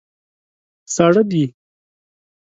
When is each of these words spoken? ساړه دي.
ساړه 0.93 1.21
دي. 1.31 1.43